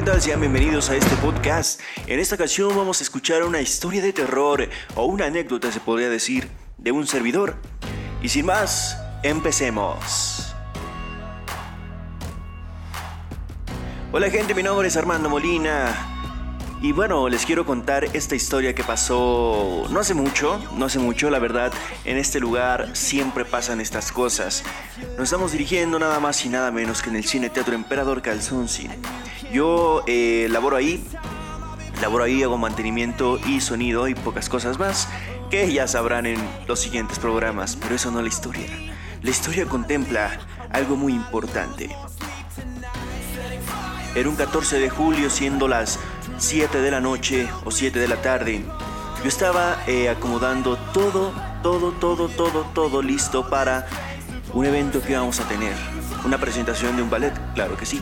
¿qué 0.00 0.06
tal? 0.06 0.22
Sean 0.22 0.40
bienvenidos 0.40 0.88
a 0.88 0.96
este 0.96 1.14
podcast. 1.16 1.78
En 2.06 2.20
esta 2.20 2.34
ocasión 2.34 2.74
vamos 2.74 3.00
a 3.00 3.02
escuchar 3.02 3.42
una 3.42 3.60
historia 3.60 4.00
de 4.00 4.14
terror 4.14 4.66
o 4.94 5.04
una 5.04 5.26
anécdota, 5.26 5.70
se 5.70 5.78
podría 5.78 6.08
decir, 6.08 6.48
de 6.78 6.90
un 6.90 7.06
servidor. 7.06 7.56
Y 8.22 8.30
sin 8.30 8.46
más, 8.46 8.98
empecemos. 9.22 10.54
Hola 14.10 14.30
gente, 14.30 14.54
mi 14.54 14.62
nombre 14.62 14.88
es 14.88 14.96
Armando 14.96 15.28
Molina. 15.28 15.94
Y 16.80 16.92
bueno, 16.92 17.28
les 17.28 17.44
quiero 17.44 17.66
contar 17.66 18.04
esta 18.14 18.34
historia 18.34 18.74
que 18.74 18.82
pasó 18.82 19.86
no 19.90 20.00
hace 20.00 20.14
mucho, 20.14 20.58
no 20.78 20.86
hace 20.86 20.98
mucho, 20.98 21.28
la 21.28 21.38
verdad, 21.38 21.74
en 22.06 22.16
este 22.16 22.40
lugar 22.40 22.96
siempre 22.96 23.44
pasan 23.44 23.82
estas 23.82 24.12
cosas. 24.12 24.64
Nos 25.18 25.24
estamos 25.24 25.52
dirigiendo 25.52 25.98
nada 25.98 26.20
más 26.20 26.42
y 26.46 26.48
nada 26.48 26.70
menos 26.70 27.02
que 27.02 27.10
en 27.10 27.16
el 27.16 27.24
Cine 27.26 27.50
Teatro 27.50 27.74
Emperador 27.74 28.22
Calzón 28.22 28.66
Cine. 28.66 28.96
Yo 29.52 30.02
eh, 30.06 30.48
laboro 30.50 30.76
ahí, 30.76 31.04
laboro 32.00 32.24
ahí, 32.24 32.42
hago 32.42 32.56
mantenimiento 32.56 33.38
y 33.46 33.60
sonido 33.60 34.06
y 34.08 34.14
pocas 34.14 34.48
cosas 34.48 34.78
más 34.78 35.08
que 35.50 35.72
ya 35.72 35.88
sabrán 35.88 36.26
en 36.26 36.38
los 36.68 36.78
siguientes 36.78 37.18
programas, 37.18 37.76
pero 37.76 37.96
eso 37.96 38.12
no 38.12 38.18
es 38.18 38.22
la 38.22 38.28
historia. 38.28 38.68
La 39.22 39.30
historia 39.30 39.66
contempla 39.66 40.38
algo 40.70 40.96
muy 40.96 41.12
importante. 41.12 41.90
Era 44.14 44.28
un 44.28 44.36
14 44.36 44.78
de 44.78 44.88
julio 44.88 45.28
siendo 45.28 45.66
las 45.66 45.98
7 46.38 46.80
de 46.80 46.90
la 46.90 47.00
noche 47.00 47.48
o 47.64 47.72
7 47.72 47.98
de 47.98 48.08
la 48.08 48.22
tarde. 48.22 48.64
Yo 49.22 49.28
estaba 49.28 49.82
eh, 49.86 50.08
acomodando 50.08 50.76
todo, 50.94 51.32
todo, 51.62 51.92
todo, 51.92 52.28
todo, 52.28 52.64
todo 52.72 53.02
listo 53.02 53.50
para 53.50 53.86
un 54.54 54.64
evento 54.64 55.02
que 55.02 55.12
íbamos 55.12 55.40
a 55.40 55.48
tener. 55.48 55.74
Una 56.24 56.38
presentación 56.38 56.96
de 56.96 57.02
un 57.02 57.10
ballet, 57.10 57.34
claro 57.54 57.76
que 57.76 57.86
sí. 57.86 58.00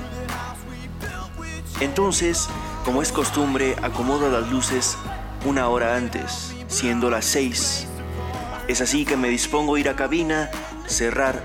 Entonces, 1.80 2.48
como 2.84 3.02
es 3.02 3.12
costumbre, 3.12 3.76
acomodo 3.82 4.30
las 4.30 4.50
luces 4.50 4.96
una 5.44 5.68
hora 5.68 5.96
antes, 5.96 6.54
siendo 6.66 7.10
las 7.10 7.24
6. 7.26 7.86
Es 8.66 8.80
así 8.80 9.04
que 9.04 9.16
me 9.16 9.28
dispongo 9.28 9.76
a 9.76 9.80
ir 9.80 9.88
a 9.88 9.96
cabina, 9.96 10.50
cerrar 10.86 11.42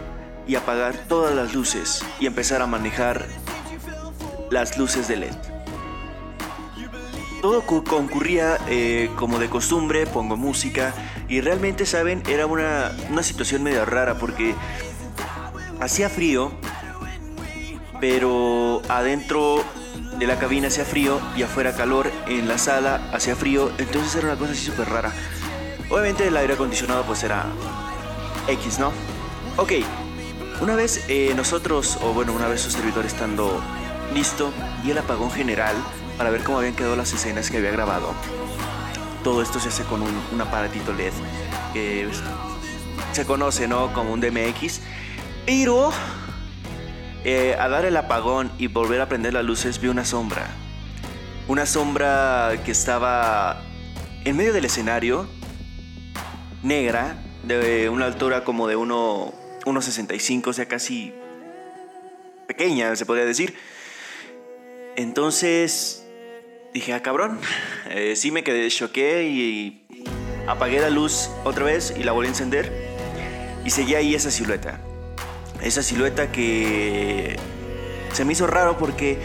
y 0.47 0.55
apagar 0.55 0.95
todas 1.07 1.33
las 1.35 1.53
luces 1.53 2.03
y 2.19 2.25
empezar 2.25 2.61
a 2.61 2.67
manejar 2.67 3.27
las 4.49 4.77
luces 4.77 5.07
de 5.07 5.17
LED 5.17 5.53
todo 7.43 7.65
concurría 7.65 8.57
eh, 8.69 9.09
como 9.17 9.37
de 9.37 9.49
costumbre, 9.49 10.07
pongo 10.07 10.37
música 10.37 10.93
y 11.27 11.41
realmente, 11.41 11.85
¿saben? 11.85 12.23
Era 12.29 12.45
una, 12.45 12.89
una 13.09 13.21
situación 13.21 13.63
medio 13.63 13.83
rara 13.83 14.17
porque 14.17 14.55
hacía 15.81 16.07
frío, 16.07 16.53
pero 17.99 18.81
adentro 18.87 19.61
de 20.17 20.27
la 20.27 20.37
cabina 20.37 20.67
hacía 20.67 20.85
frío 20.85 21.19
y 21.35 21.43
afuera 21.43 21.75
calor, 21.75 22.11
en 22.27 22.47
la 22.47 22.57
sala 22.57 23.01
hacía 23.13 23.35
frío, 23.35 23.71
entonces 23.77 24.15
era 24.15 24.27
una 24.27 24.37
cosa 24.37 24.51
así 24.51 24.65
súper 24.65 24.89
rara. 24.89 25.11
Obviamente 25.89 26.27
el 26.27 26.37
aire 26.37 26.53
acondicionado 26.53 27.03
pues 27.03 27.23
era 27.23 27.45
X, 28.47 28.79
¿no? 28.79 28.91
Ok, 29.57 29.73
una 30.61 30.75
vez 30.75 31.05
eh, 31.09 31.33
nosotros, 31.35 31.97
o 32.01 32.13
bueno, 32.13 32.33
una 32.33 32.47
vez 32.47 32.61
su 32.61 32.71
servidor 32.71 33.05
estando 33.05 33.61
listo 34.13 34.51
y 34.83 34.91
el 34.91 34.97
apagón 34.97 35.31
general, 35.31 35.75
para 36.17 36.29
ver 36.29 36.43
cómo 36.43 36.59
habían 36.59 36.75
quedado 36.75 36.95
las 36.95 37.11
escenas 37.13 37.49
que 37.49 37.57
había 37.57 37.71
grabado. 37.71 38.13
Todo 39.23 39.41
esto 39.41 39.59
se 39.59 39.69
hace 39.69 39.83
con 39.83 40.01
un, 40.01 40.41
aparatito 40.41 40.93
LED 40.93 41.13
que 41.73 42.09
se 43.13 43.25
conoce, 43.25 43.67
¿no? 43.67 43.93
Como 43.93 44.13
un 44.13 44.21
DMX. 44.21 44.81
Pero 45.45 45.91
eh, 47.23 47.55
a 47.57 47.69
dar 47.69 47.85
el 47.85 47.95
apagón 47.97 48.51
y 48.57 48.67
volver 48.67 49.01
a 49.01 49.07
prender 49.07 49.33
las 49.33 49.45
luces 49.45 49.79
vi 49.79 49.87
una 49.87 50.05
sombra. 50.05 50.47
Una 51.47 51.65
sombra 51.65 52.51
que 52.65 52.71
estaba 52.71 53.61
en 54.25 54.37
medio 54.37 54.53
del 54.53 54.65
escenario, 54.65 55.27
negra, 56.61 57.17
de 57.43 57.89
una 57.89 58.05
altura 58.05 58.43
como 58.43 58.67
de 58.67 58.77
1,65, 58.77 60.47
o 60.47 60.53
sea, 60.53 60.67
casi 60.67 61.13
pequeña, 62.47 62.95
se 62.95 63.05
podría 63.05 63.25
decir. 63.25 63.55
Entonces 64.95 66.05
dije, 66.73 66.93
ah, 66.93 67.01
cabrón. 67.01 67.39
Eh, 67.95 68.15
sí 68.15 68.31
me 68.31 68.43
quedé, 68.43 68.67
choqué 68.69 69.25
y, 69.25 69.85
apagué 70.47 70.79
la 70.79 70.89
luz 70.89 71.29
otra 71.43 71.63
vez 71.65 71.93
y 71.95 72.03
la 72.03 72.11
volví 72.11 72.25
a 72.25 72.29
encender. 72.29 72.71
Y 73.65 73.69
seguía 73.69 73.99
ahí 73.99 74.15
esa 74.15 74.31
silueta. 74.31 74.79
Esa 75.63 75.81
silueta 75.81 76.31
que 76.31 77.37
se 78.11 78.25
me 78.25 78.33
hizo 78.33 78.47
raro 78.47 78.77
porque 78.77 79.17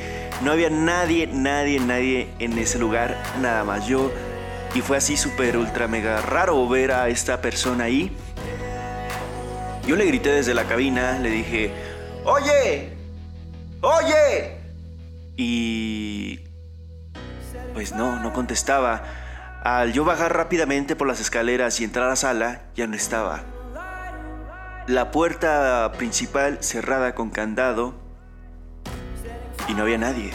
no 0.43 0.53
había 0.53 0.71
nadie, 0.71 1.27
nadie, 1.27 1.81
nadie 1.81 2.29
en 2.39 2.57
ese 2.59 2.79
lugar, 2.79 3.21
nada 3.41 3.65
más 3.65 3.87
yo. 3.87 4.13
Y 4.75 4.81
fue 4.81 4.97
así 4.97 5.17
súper, 5.17 5.57
ultra, 5.57 5.89
mega 5.89 6.21
raro 6.21 6.69
ver 6.69 6.93
a 6.93 7.09
esta 7.09 7.41
persona 7.41 7.85
ahí. 7.85 8.17
Yo 9.87 9.97
le 9.97 10.05
grité 10.05 10.31
desde 10.31 10.55
la 10.55 10.65
cabina, 10.65 11.19
le 11.19 11.31
dije, 11.31 11.73
oye, 12.25 12.93
oye. 13.81 14.59
Y 15.37 16.41
pues 17.75 17.95
no, 17.95 18.21
no 18.21 18.33
contestaba. 18.33 19.03
Al 19.65 19.93
yo 19.93 20.05
bajar 20.05 20.37
rápidamente 20.37 20.95
por 20.95 21.09
las 21.09 21.21
escaleras 21.21 21.81
y 21.81 21.85
entrar 21.85 22.07
a 22.07 22.11
la 22.11 22.17
sala, 22.17 22.63
ya 22.77 22.87
no 22.87 22.95
estaba. 22.95 23.43
La 24.89 25.11
puerta 25.11 25.93
principal 25.99 26.63
cerrada 26.63 27.15
con 27.15 27.29
candado 27.29 27.93
y 29.69 29.75
no 29.75 29.83
había 29.83 29.99
nadie. 29.99 30.31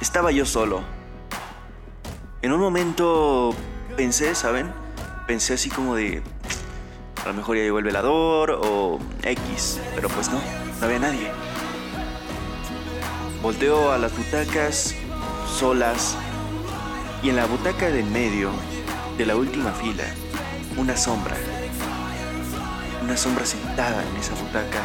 Estaba 0.00 0.32
yo 0.32 0.46
solo. 0.46 0.80
En 2.40 2.52
un 2.52 2.60
momento 2.60 3.54
pensé, 3.94 4.34
¿saben? 4.34 4.72
Pensé 5.26 5.52
así 5.52 5.68
como 5.68 5.96
de, 5.96 6.22
a 7.22 7.28
lo 7.28 7.34
mejor 7.34 7.58
ya 7.58 7.62
llegó 7.62 7.78
el 7.78 7.84
velador 7.84 8.52
o 8.52 9.00
X, 9.22 9.78
pero 9.94 10.08
pues 10.08 10.30
no, 10.30 10.40
no 10.80 10.86
había 10.86 11.00
nadie. 11.00 11.30
Volteo 13.42 13.92
a 13.92 13.98
las 13.98 14.16
butacas, 14.16 14.94
solas, 15.58 16.16
y 17.22 17.28
en 17.28 17.36
la 17.36 17.44
butaca 17.44 17.90
del 17.90 18.06
medio, 18.06 18.48
de 19.18 19.26
la 19.26 19.36
última 19.36 19.72
fila, 19.72 20.04
una 20.78 20.96
sombra. 20.96 21.36
Una 23.08 23.16
sombra 23.16 23.46
sentada 23.46 24.04
en 24.06 24.16
esa 24.18 24.34
butaca. 24.34 24.82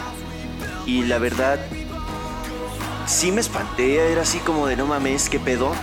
Y 0.85 1.03
la 1.03 1.17
verdad, 1.17 1.59
sí 3.05 3.33
me 3.33 3.41
espanté, 3.41 4.13
era 4.13 4.21
así 4.21 4.37
como 4.39 4.65
de 4.65 4.77
no 4.77 4.87
mames, 4.87 5.27
qué 5.27 5.41
pedo. 5.41 5.73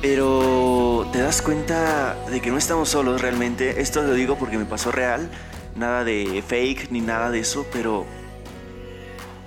Pero 0.00 1.06
te 1.12 1.18
das 1.18 1.42
cuenta 1.42 2.14
de 2.30 2.40
que 2.40 2.50
no 2.50 2.56
estamos 2.56 2.88
solos 2.88 3.20
realmente. 3.20 3.82
Esto 3.82 4.00
lo 4.00 4.14
digo 4.14 4.38
porque 4.38 4.56
me 4.56 4.64
pasó 4.64 4.90
real. 4.90 5.30
Nada 5.76 6.02
de 6.02 6.42
fake 6.48 6.90
ni 6.90 7.02
nada 7.02 7.30
de 7.30 7.40
eso, 7.40 7.66
pero... 7.70 8.06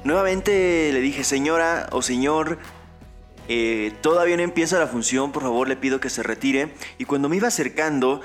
Nuevamente 0.04 0.92
le 0.94 1.02
dije, 1.02 1.24
señora 1.24 1.90
o 1.92 2.04
señor, 2.04 2.60
eh, 3.48 3.92
todavía 4.02 4.38
no 4.38 4.44
empieza 4.44 4.78
la 4.78 4.86
función, 4.86 5.32
por 5.32 5.42
favor 5.42 5.68
le 5.68 5.76
pido 5.76 6.00
que 6.00 6.12
se 6.12 6.22
retire. 6.22 6.76
Y 7.00 7.06
cuando 7.06 7.28
me 7.28 7.38
iba 7.38 7.48
acercando 7.48 8.22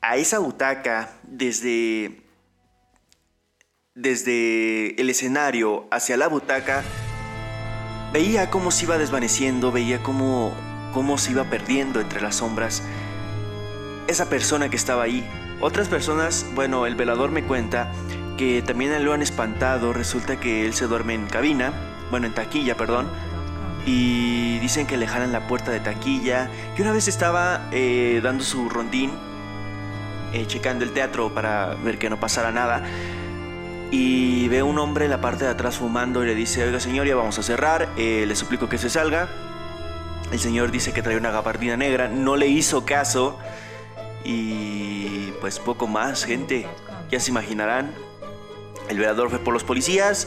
a 0.00 0.16
esa 0.16 0.40
butaca 0.40 1.12
desde, 1.22 2.22
desde 3.94 4.98
el 5.00 5.10
escenario 5.10 5.86
hacia 5.90 6.16
la 6.16 6.28
butaca, 6.28 6.82
veía 8.12 8.48
cómo 8.48 8.70
se 8.70 8.84
iba 8.84 8.96
desvaneciendo, 8.96 9.70
veía 9.70 10.02
cómo, 10.02 10.54
cómo 10.94 11.18
se 11.18 11.32
iba 11.32 11.44
perdiendo 11.44 12.00
entre 12.00 12.22
las 12.22 12.36
sombras 12.36 12.82
esa 14.08 14.28
persona 14.28 14.70
que 14.70 14.76
estaba 14.76 15.02
ahí. 15.02 15.28
Otras 15.60 15.88
personas, 15.88 16.46
bueno, 16.54 16.86
el 16.86 16.94
velador 16.94 17.30
me 17.30 17.44
cuenta 17.44 17.92
que 18.38 18.62
también 18.62 19.04
lo 19.04 19.12
han 19.12 19.22
espantado, 19.22 19.92
resulta 19.92 20.40
que 20.40 20.64
él 20.64 20.74
se 20.74 20.86
duerme 20.86 21.14
en 21.14 21.26
cabina, 21.26 21.72
bueno, 22.10 22.26
en 22.26 22.34
taquilla, 22.34 22.76
perdón, 22.76 23.06
y 23.86 24.58
dicen 24.58 24.86
que 24.86 24.96
le 24.96 25.06
jalan 25.06 25.32
la 25.32 25.46
puerta 25.46 25.70
de 25.70 25.80
taquilla. 25.80 26.50
Que 26.74 26.82
una 26.82 26.92
vez 26.92 27.08
estaba 27.08 27.68
eh, 27.72 28.20
dando 28.22 28.42
su 28.42 28.68
rondín, 28.68 29.12
eh, 30.32 30.46
checando 30.46 30.84
el 30.84 30.92
teatro 30.92 31.32
para 31.34 31.74
ver 31.74 31.98
que 31.98 32.08
no 32.10 32.18
pasara 32.18 32.52
nada. 32.52 32.82
Y 33.92 34.48
ve 34.48 34.62
un 34.62 34.78
hombre 34.78 35.04
en 35.04 35.10
la 35.10 35.20
parte 35.20 35.44
de 35.44 35.50
atrás 35.50 35.76
fumando 35.76 36.24
y 36.24 36.26
le 36.26 36.34
dice, 36.34 36.64
oiga 36.64 36.80
señor, 36.80 37.06
ya 37.06 37.14
vamos 37.14 37.38
a 37.38 37.42
cerrar, 37.42 37.90
eh, 37.98 38.24
le 38.26 38.34
suplico 38.34 38.66
que 38.66 38.78
se 38.78 38.88
salga. 38.88 39.28
El 40.32 40.40
señor 40.40 40.70
dice 40.70 40.94
que 40.94 41.02
trae 41.02 41.18
una 41.18 41.30
gabardina 41.30 41.76
negra, 41.76 42.08
no 42.08 42.36
le 42.36 42.46
hizo 42.46 42.86
caso. 42.86 43.38
Y 44.24 45.32
pues 45.42 45.58
poco 45.58 45.86
más, 45.86 46.24
gente. 46.24 46.66
Ya 47.10 47.20
se 47.20 47.30
imaginarán. 47.30 47.94
El 48.88 48.98
velador 48.98 49.28
fue 49.28 49.40
por 49.40 49.52
los 49.52 49.62
policías. 49.62 50.26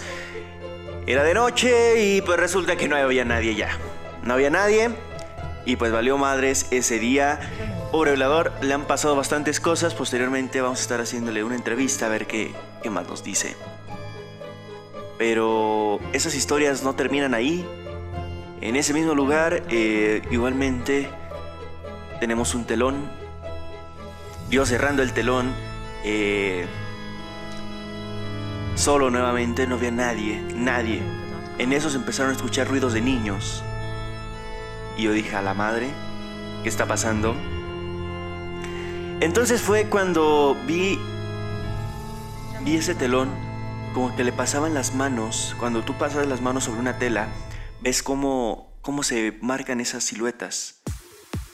Era 1.08 1.24
de 1.24 1.34
noche 1.34 2.04
y 2.04 2.22
pues 2.22 2.40
resulta 2.40 2.76
que 2.76 2.88
no 2.88 2.96
había 2.96 3.26
nadie 3.26 3.56
ya. 3.56 3.80
No 4.22 4.36
había 4.36 4.52
nadie 4.52 4.92
y 5.66 5.76
pues 5.78 5.92
valió 5.92 6.20
madres 6.20 6.68
ese 6.70 7.00
día. 7.00 7.40
Pobre 7.92 8.12
velador, 8.12 8.52
le 8.62 8.76
han 8.76 8.86
pasado 8.86 9.16
bastantes 9.16 9.60
cosas. 9.60 9.96
Posteriormente 9.96 10.62
vamos 10.62 10.78
a 10.78 10.82
estar 10.84 11.02
haciéndole 11.02 11.44
una 11.44 11.56
entrevista 11.56 12.06
a 12.06 12.10
ver 12.10 12.28
qué, 12.28 12.54
más 12.90 13.08
nos 13.08 13.24
dice. 13.24 13.56
Pero 15.18 16.00
esas 16.14 16.36
historias 16.36 16.84
no 16.84 16.96
terminan 16.96 17.34
ahí. 17.34 17.66
En 18.62 18.76
ese 18.76 18.94
mismo 18.94 19.14
lugar, 19.14 19.64
eh, 19.70 20.22
igualmente, 20.32 21.10
tenemos 22.20 22.56
un 22.56 22.66
telón. 22.66 23.10
Yo 24.50 24.66
cerrando 24.66 25.04
el 25.04 25.14
telón, 25.14 25.54
eh, 26.04 26.66
solo 28.76 29.10
nuevamente, 29.10 29.68
no 29.68 29.76
había 29.76 29.92
nadie, 29.92 30.42
nadie. 30.54 31.02
En 31.58 31.74
eso 31.74 31.90
se 31.90 31.98
empezaron 31.98 32.32
a 32.32 32.36
escuchar 32.36 32.68
ruidos 32.68 32.94
de 32.94 33.02
niños. 33.02 33.64
Y 34.98 35.04
yo 35.04 35.14
dije, 35.14 35.36
a 35.36 35.42
la 35.42 35.54
madre, 35.54 35.90
¿qué 36.64 36.70
está 36.70 36.86
pasando? 36.86 37.36
Entonces 39.22 39.62
fue 39.62 39.86
cuando 39.86 40.58
vi, 40.68 41.00
vi 42.66 42.78
ese 42.78 42.96
telón, 42.96 43.30
como 43.94 44.16
que 44.16 44.24
le 44.24 44.34
pasaban 44.34 44.74
las 44.74 44.96
manos, 44.96 45.56
cuando 45.60 45.84
tú 45.84 45.94
pasas 46.00 46.26
las 46.26 46.42
manos 46.42 46.64
sobre 46.64 46.80
una 46.80 46.98
tela, 46.98 47.28
ves 47.82 48.02
cómo, 48.02 48.74
cómo 48.82 49.04
se 49.04 49.38
marcan 49.40 49.80
esas 49.80 50.04
siluetas. 50.04 50.82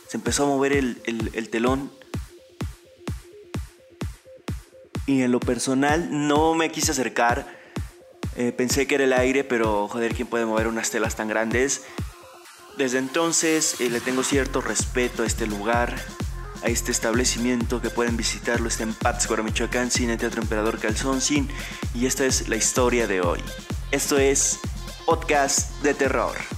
Se 0.07 0.15
empezó 0.15 0.45
a 0.45 0.47
mover 0.47 0.71
el, 0.71 1.49
telón. 1.49 1.91
Y 5.05 5.21
en 5.21 5.33
lo 5.33 5.41
personal 5.41 6.27
no 6.27 6.55
me 6.55 6.71
quise 6.71 6.91
acercar. 6.91 7.59
Eh, 8.37 8.53
pensé 8.53 8.87
que 8.87 8.95
era 8.95 9.03
el 9.03 9.13
aire, 9.13 9.43
pero 9.43 9.89
joder, 9.89 10.15
¿quién 10.15 10.29
puede 10.29 10.45
mover 10.45 10.67
unas 10.67 10.91
telas 10.91 11.17
tan 11.17 11.27
grandes? 11.27 11.83
Desde 12.77 12.99
entonces 12.99 13.81
eh, 13.81 13.89
le 13.89 13.99
tengo 13.99 14.23
cierto 14.23 14.61
respeto 14.61 15.23
a 15.23 15.25
este 15.25 15.45
lugar, 15.45 15.93
a 16.63 16.67
este 16.67 16.91
establecimiento 16.91 17.81
que 17.81 17.89
pueden 17.89 18.17
visitarlo. 18.17 18.67
Está 18.67 18.83
en 18.83 18.93
Pátzcuaro, 18.93 19.43
Michoacán, 19.43 19.91
Cine 19.91 20.17
Teatro 20.17 20.41
Emperador 20.41 20.79
Calzón 20.79 21.21
Sin. 21.21 21.49
Y 21.93 22.05
esta 22.05 22.25
es 22.25 22.47
la 22.47 22.55
historia 22.55 23.07
de 23.07 23.21
hoy. 23.21 23.39
Esto 23.91 24.17
es 24.17 24.59
Podcast 25.05 25.81
de 25.83 25.93
Terror. 25.93 26.50